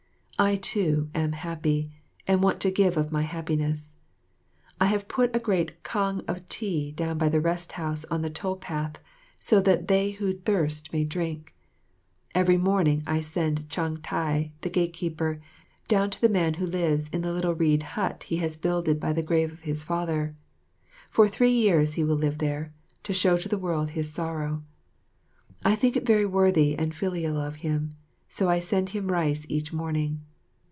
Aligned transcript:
I 0.39 0.55
too 0.55 1.11
am 1.13 1.33
happy, 1.33 1.91
and 2.27 2.39
I 2.41 2.43
want 2.43 2.61
to 2.61 2.71
give 2.71 2.97
of 2.97 3.11
my 3.11 3.21
happiness. 3.21 3.93
I 4.79 4.87
have 4.87 5.07
put 5.07 5.35
a 5.35 5.39
great 5.39 5.83
kang 5.83 6.21
of 6.27 6.49
tea 6.49 6.91
down 6.91 7.19
by 7.19 7.29
the 7.29 7.39
rest 7.39 7.73
house 7.73 8.05
on 8.05 8.23
the 8.23 8.31
tow 8.31 8.55
path, 8.55 8.97
so 9.37 9.61
that 9.61 9.87
they 9.87 10.09
who 10.13 10.33
thirst 10.33 10.91
may 10.91 11.03
drink. 11.03 11.53
Each 12.35 12.47
morning 12.57 13.03
I 13.05 13.21
send 13.21 13.69
Chang 13.69 13.97
tai, 13.97 14.51
the 14.61 14.71
gate 14.71 14.93
keeper, 14.93 15.39
down 15.87 16.09
to 16.09 16.19
the 16.19 16.27
man 16.27 16.55
who 16.55 16.65
lives 16.65 17.07
in 17.09 17.21
the 17.21 17.33
little 17.33 17.53
reed 17.53 17.83
hut 17.83 18.23
he 18.23 18.37
has 18.37 18.57
builded 18.57 18.99
by 18.99 19.13
the 19.13 19.21
grave 19.21 19.53
of 19.53 19.59
his 19.61 19.83
father. 19.83 20.35
For 21.11 21.27
three 21.27 21.53
years 21.53 21.93
he 21.93 22.03
will 22.03 22.15
live 22.17 22.39
there, 22.39 22.73
to 23.03 23.13
show 23.13 23.37
to 23.37 23.47
the 23.47 23.59
world 23.59 23.91
his 23.91 24.11
sorrow. 24.11 24.63
I 25.63 25.75
think 25.75 25.95
it 25.95 26.03
very 26.03 26.25
worthy 26.25 26.75
and 26.75 26.95
filial 26.95 27.37
of 27.37 27.57
him, 27.57 27.93
so 28.27 28.49
I 28.49 28.57
send 28.57 28.89
him 28.89 29.11
rice 29.11 29.45
each 29.47 29.71
morning. 29.71 30.21